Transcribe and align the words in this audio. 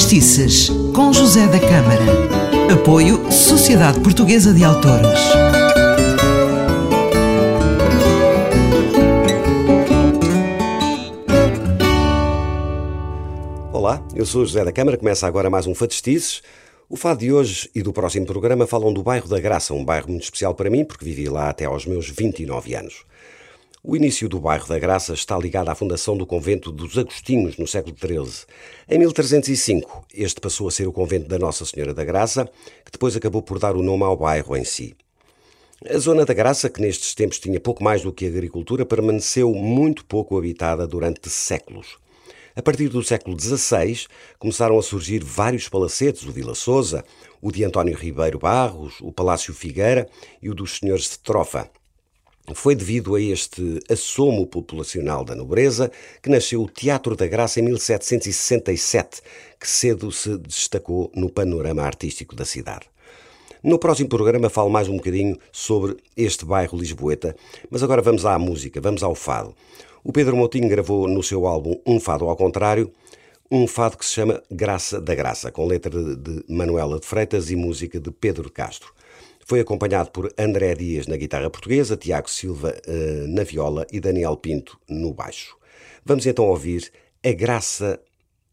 Fadistices, 0.00 0.70
com 0.94 1.12
José 1.12 1.46
da 1.46 1.60
Câmara. 1.60 2.72
Apoio 2.72 3.30
Sociedade 3.30 4.00
Portuguesa 4.00 4.54
de 4.54 4.64
Autores. 4.64 5.20
Olá, 13.70 14.02
eu 14.14 14.24
sou 14.24 14.46
José 14.46 14.64
da 14.64 14.72
Câmara, 14.72 14.96
começa 14.96 15.26
agora 15.26 15.50
mais 15.50 15.66
um 15.66 15.74
Fadistices. 15.74 16.40
O 16.88 16.96
fado 16.96 17.20
de 17.20 17.30
hoje 17.30 17.68
e 17.74 17.82
do 17.82 17.92
próximo 17.92 18.24
programa 18.24 18.66
falam 18.66 18.94
do 18.94 19.02
bairro 19.02 19.28
da 19.28 19.38
Graça, 19.38 19.74
um 19.74 19.84
bairro 19.84 20.08
muito 20.08 20.24
especial 20.24 20.54
para 20.54 20.70
mim, 20.70 20.82
porque 20.82 21.04
vivi 21.04 21.28
lá 21.28 21.50
até 21.50 21.66
aos 21.66 21.84
meus 21.84 22.08
29 22.08 22.74
anos. 22.74 23.04
O 23.82 23.96
início 23.96 24.28
do 24.28 24.38
bairro 24.38 24.68
da 24.68 24.78
Graça 24.78 25.14
está 25.14 25.38
ligado 25.38 25.70
à 25.70 25.74
fundação 25.74 26.14
do 26.14 26.26
convento 26.26 26.70
dos 26.70 26.98
Agostinhos 26.98 27.56
no 27.56 27.66
século 27.66 27.96
XIII. 27.96 28.44
Em 28.86 28.98
1305, 28.98 30.04
este 30.12 30.38
passou 30.38 30.68
a 30.68 30.70
ser 30.70 30.86
o 30.86 30.92
convento 30.92 31.26
da 31.26 31.38
Nossa 31.38 31.64
Senhora 31.64 31.94
da 31.94 32.04
Graça, 32.04 32.44
que 32.84 32.92
depois 32.92 33.16
acabou 33.16 33.40
por 33.40 33.58
dar 33.58 33.74
o 33.74 33.82
nome 33.82 34.04
ao 34.04 34.18
bairro 34.18 34.54
em 34.54 34.64
si. 34.64 34.94
A 35.88 35.96
zona 35.96 36.26
da 36.26 36.34
Graça, 36.34 36.68
que 36.68 36.78
nestes 36.78 37.14
tempos 37.14 37.38
tinha 37.38 37.58
pouco 37.58 37.82
mais 37.82 38.02
do 38.02 38.12
que 38.12 38.26
agricultura, 38.26 38.84
permaneceu 38.84 39.50
muito 39.54 40.04
pouco 40.04 40.36
habitada 40.36 40.86
durante 40.86 41.30
séculos. 41.30 41.96
A 42.54 42.60
partir 42.60 42.90
do 42.90 43.02
século 43.02 43.34
XVI, 43.40 44.04
começaram 44.38 44.78
a 44.78 44.82
surgir 44.82 45.24
vários 45.24 45.70
palacetes, 45.70 46.26
o 46.26 46.32
Vila 46.32 46.54
Souza, 46.54 47.02
o 47.40 47.50
de 47.50 47.64
António 47.64 47.96
Ribeiro 47.96 48.38
Barros, 48.38 49.00
o 49.00 49.10
Palácio 49.10 49.54
Figueira 49.54 50.06
e 50.42 50.50
o 50.50 50.54
dos 50.54 50.76
Senhores 50.76 51.04
de 51.04 51.18
Trofa. 51.20 51.70
Foi 52.54 52.74
devido 52.74 53.14
a 53.14 53.20
este 53.20 53.80
assomo 53.88 54.46
populacional 54.46 55.24
da 55.24 55.34
nobreza 55.34 55.90
que 56.22 56.30
nasceu 56.30 56.62
o 56.62 56.68
Teatro 56.68 57.14
da 57.14 57.26
Graça 57.26 57.60
em 57.60 57.62
1767, 57.64 59.22
que 59.58 59.68
cedo 59.68 60.10
se 60.10 60.36
destacou 60.38 61.10
no 61.14 61.30
panorama 61.30 61.82
artístico 61.82 62.34
da 62.34 62.44
cidade. 62.44 62.86
No 63.62 63.78
próximo 63.78 64.08
programa 64.08 64.48
falo 64.48 64.70
mais 64.70 64.88
um 64.88 64.96
bocadinho 64.96 65.36
sobre 65.52 65.96
este 66.16 66.44
bairro 66.44 66.78
lisboeta, 66.78 67.36
mas 67.70 67.82
agora 67.82 68.00
vamos 68.00 68.24
à 68.24 68.38
música, 68.38 68.80
vamos 68.80 69.02
ao 69.02 69.14
fado. 69.14 69.54
O 70.02 70.12
Pedro 70.12 70.34
Moutinho 70.34 70.68
gravou 70.68 71.06
no 71.06 71.22
seu 71.22 71.46
álbum 71.46 71.78
Um 71.86 72.00
Fado 72.00 72.26
ao 72.26 72.36
Contrário, 72.36 72.90
um 73.50 73.66
fado 73.66 73.98
que 73.98 74.06
se 74.06 74.12
chama 74.12 74.42
Graça 74.50 75.00
da 75.00 75.14
Graça, 75.14 75.50
com 75.50 75.66
letra 75.66 75.90
de 75.90 76.44
Manuela 76.48 76.98
de 76.98 77.06
Freitas 77.06 77.50
e 77.50 77.56
música 77.56 78.00
de 78.00 78.10
Pedro 78.10 78.50
Castro. 78.50 78.94
Foi 79.50 79.58
acompanhado 79.58 80.12
por 80.12 80.32
André 80.38 80.76
Dias 80.76 81.08
na 81.08 81.16
guitarra 81.16 81.50
portuguesa, 81.50 81.96
Tiago 81.96 82.30
Silva 82.30 82.72
uh, 82.86 83.26
na 83.26 83.42
viola 83.42 83.84
e 83.90 83.98
Daniel 83.98 84.36
Pinto 84.36 84.78
no 84.88 85.12
baixo. 85.12 85.56
Vamos 86.04 86.24
então 86.24 86.44
ouvir 86.44 86.88
a 87.26 87.32
graça 87.32 87.98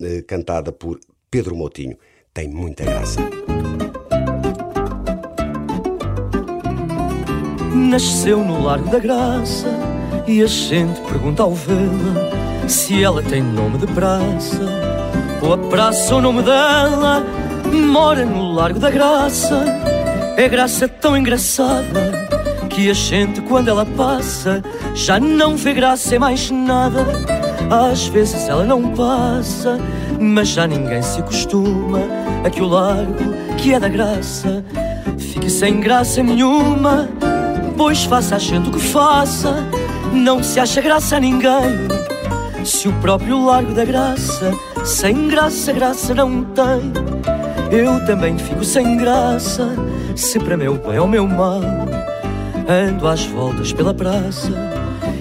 uh, 0.02 0.24
cantada 0.26 0.72
por 0.72 1.00
Pedro 1.30 1.56
Motinho. 1.56 1.96
Tem 2.34 2.48
muita 2.48 2.84
graça. 2.84 3.20
Nasceu 7.76 8.44
no 8.44 8.64
Largo 8.64 8.90
da 8.90 8.98
Graça 8.98 9.68
e 10.28 10.42
a 10.42 10.48
gente 10.48 11.00
pergunta 11.02 11.44
ao 11.44 11.54
vê-la 11.54 12.68
se 12.68 13.04
ela 13.04 13.22
tem 13.22 13.44
nome 13.44 13.78
de 13.78 13.86
praça 13.94 14.66
ou 15.44 15.54
a 15.54 15.58
praça 15.70 16.16
o 16.16 16.22
nome 16.22 16.42
dela 16.42 17.24
mora 17.72 18.26
no 18.26 18.52
Largo 18.52 18.80
da 18.80 18.90
Graça 18.90 19.97
é 20.38 20.48
graça 20.48 20.88
tão 20.88 21.18
engraçada 21.18 22.12
que 22.70 22.92
a 22.92 22.94
gente, 22.94 23.42
quando 23.42 23.70
ela 23.70 23.84
passa, 23.84 24.64
já 24.94 25.20
não 25.20 25.58
vê 25.58 25.74
graça 25.74 26.16
em 26.16 26.20
mais 26.20 26.52
nada. 26.52 27.08
Às 27.72 28.06
vezes 28.06 28.48
ela 28.48 28.64
não 28.64 28.92
passa, 28.92 29.80
mas 30.20 30.50
já 30.50 30.68
ninguém 30.68 31.02
se 31.02 31.20
acostuma 31.20 32.02
a 32.46 32.52
que 32.52 32.62
o 32.62 32.68
largo, 32.68 33.34
que 33.58 33.74
é 33.74 33.80
da 33.80 33.90
graça, 33.90 34.64
fique 35.18 35.50
sem 35.50 35.80
graça 35.80 36.22
nenhuma. 36.22 37.10
Pois 37.76 38.04
faça 38.04 38.36
a 38.36 38.40
gente 38.40 38.70
o 38.70 38.72
que 38.72 38.80
faça, 38.80 39.56
não 40.14 40.44
se 40.44 40.60
acha 40.60 40.82
graça 40.82 41.18
a 41.18 41.20
ninguém. 41.20 41.88
Se 42.64 42.88
o 42.88 42.94
próprio 42.94 43.44
largo 43.44 43.74
da 43.74 43.84
graça, 43.84 44.54
sem 44.86 45.28
graça, 45.28 45.74
graça 45.74 46.14
não 46.14 46.44
tem, 46.44 46.94
eu 47.72 48.06
também 48.06 48.38
fico 48.38 48.64
sem 48.64 48.98
graça 48.98 49.70
se 50.16 50.40
para 50.40 50.58
meu 50.58 50.76
bem 50.76 51.00
ou 51.00 51.08
meu 51.08 51.28
mal 51.28 51.62
ando 52.68 53.08
às 53.08 53.26
voltas 53.26 53.72
pela 53.72 53.94
praça 53.94 54.52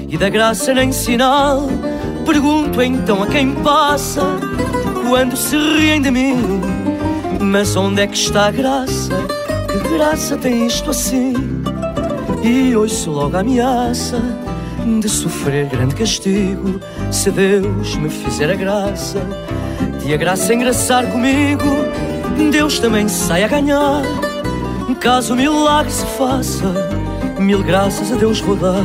e 0.09 0.17
da 0.17 0.29
graça 0.29 0.75
nem 0.75 0.93
sinal. 0.93 1.69
Pergunto 2.25 2.83
então 2.83 3.23
a 3.23 3.27
quem 3.27 3.55
passa 3.57 4.23
quando 5.09 5.37
se 5.37 5.57
riem 5.57 6.01
de 6.03 6.11
mim. 6.11 6.61
Mas 7.41 7.77
onde 7.77 8.03
é 8.03 8.07
que 8.07 8.17
está 8.17 8.47
a 8.47 8.51
graça? 8.51 9.15
Que 9.71 9.97
graça 9.97 10.37
tem 10.37 10.67
isto 10.67 10.91
assim? 10.91 11.35
E 12.43 12.75
ouço 12.77 13.11
logo 13.11 13.37
a 13.37 13.41
ameaça 13.41 14.21
de 15.01 15.09
sofrer 15.09 15.67
grande 15.67 15.95
castigo 15.95 16.81
se 17.11 17.31
Deus 17.31 17.97
me 17.97 18.09
fizer 18.09 18.51
a 18.51 18.55
graça 18.55 19.21
de 20.05 20.15
a 20.15 20.17
graça 20.17 20.55
engraçar 20.55 21.05
comigo. 21.11 21.65
Deus 22.51 22.79
também 22.79 23.09
sai 23.09 23.45
a 23.45 23.49
ganhar 23.49 24.03
Caso 25.07 25.35
o 25.35 25.37
milagre 25.37 25.93
se 25.93 26.05
faça, 26.19 26.65
mil 27.39 27.63
graças 27.63 28.11
a 28.11 28.17
Deus 28.17 28.41
vou 28.41 28.57
dar 28.57 28.83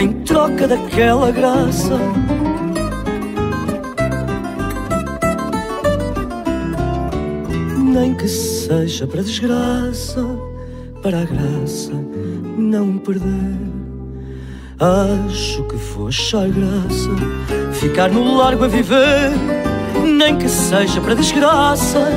em 0.00 0.12
troca 0.24 0.66
daquela 0.66 1.30
graça. 1.30 1.98
Nem 7.76 8.14
que 8.14 8.26
seja 8.26 9.06
para 9.06 9.22
desgraça, 9.22 10.24
para 11.02 11.20
a 11.20 11.24
graça 11.24 11.92
não 12.56 12.96
perder. 12.96 13.58
Acho 15.28 15.64
que 15.64 15.76
vou 15.76 16.08
achar 16.08 16.48
graça, 16.48 17.10
ficar 17.74 18.08
no 18.08 18.36
largo 18.38 18.64
a 18.64 18.68
viver, 18.68 19.32
nem 20.06 20.38
que 20.38 20.48
seja 20.48 21.00
para 21.00 21.14
desgraça 21.14 22.08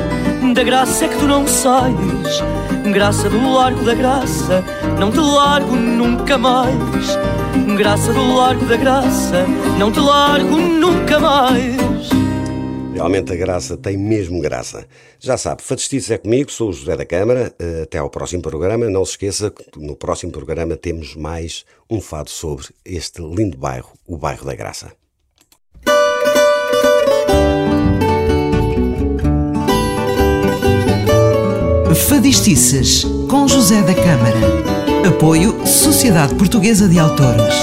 da 0.54 0.62
graça 0.62 1.04
é 1.04 1.08
que 1.08 1.18
tu 1.18 1.26
não 1.26 1.46
sais, 1.46 1.94
graça 2.92 3.28
do 3.28 3.52
largo 3.52 3.84
da 3.84 3.94
graça, 3.94 4.64
não 4.98 5.10
te 5.10 5.18
largo 5.18 5.76
nunca 5.76 6.38
mais. 6.38 6.76
Graça 7.76 8.12
do 8.12 8.34
largo 8.34 8.64
da 8.66 8.76
graça, 8.76 9.46
não 9.78 9.92
te 9.92 10.00
largo 10.00 10.56
nunca 10.56 11.18
mais. 11.18 12.10
Realmente 12.94 13.32
a 13.32 13.36
graça 13.36 13.76
tem 13.76 13.96
mesmo 13.96 14.40
graça. 14.40 14.86
Já 15.18 15.36
sabe, 15.36 15.62
Fadistices 15.62 16.10
é 16.10 16.18
comigo, 16.18 16.50
sou 16.50 16.70
o 16.70 16.72
José 16.72 16.96
da 16.96 17.06
Câmara. 17.06 17.54
Eh, 17.58 17.82
até 17.84 17.98
ao 17.98 18.10
próximo 18.10 18.42
programa. 18.42 18.90
Não 18.90 19.04
se 19.04 19.12
esqueça 19.12 19.50
que 19.50 19.78
no 19.78 19.96
próximo 19.96 20.32
programa 20.32 20.76
temos 20.76 21.14
mais 21.14 21.64
um 21.88 22.00
fado 22.00 22.28
sobre 22.28 22.66
este 22.84 23.22
lindo 23.22 23.56
bairro, 23.56 23.92
o 24.06 24.18
bairro 24.18 24.44
da 24.44 24.54
Graça. 24.54 24.92
Fadistices, 32.20 33.06
com 33.30 33.48
José 33.48 33.80
da 33.80 33.94
Câmara. 33.94 35.08
Apoio 35.08 35.66
Sociedade 35.66 36.34
Portuguesa 36.34 36.86
de 36.86 36.98
Autores. 36.98 37.54